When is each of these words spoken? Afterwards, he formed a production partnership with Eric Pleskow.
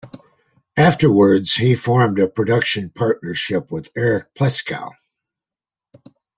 Afterwards, 0.77 1.53
he 1.53 1.75
formed 1.75 2.17
a 2.19 2.27
production 2.27 2.89
partnership 2.89 3.69
with 3.71 3.89
Eric 3.95 4.33
Pleskow. 4.33 4.93